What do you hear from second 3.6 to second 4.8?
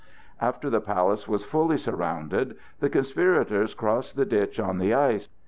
crossed the ditch on